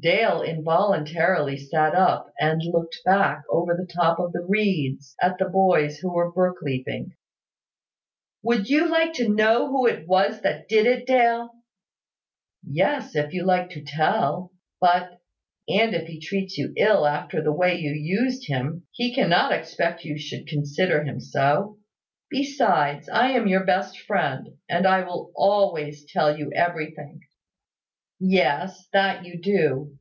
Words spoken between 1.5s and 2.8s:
sat up, and